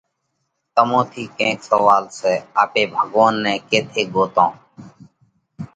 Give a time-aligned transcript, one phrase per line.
[0.75, 4.57] تمون ٿِي ڪينڪ سوئال سئہ؟ آپي ڀڳوونَ نئہ ڪيٿئہ ڳوتونه؟